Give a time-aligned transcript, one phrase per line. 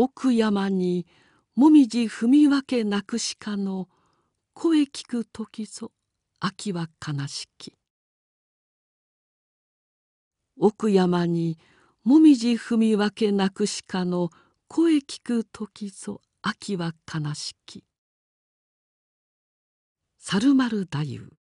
[0.00, 1.08] 奥山に
[1.56, 3.88] もみじ踏み分けなくしかの
[4.54, 5.90] 声聞く時ぞ
[6.38, 7.74] 秋は悲しき。
[10.56, 11.58] 奥山に
[12.04, 14.30] もみじ踏み分けなくしかの
[14.68, 17.82] 声聞く時ぞ秋は悲しき。
[20.20, 21.37] 猿丸太夫。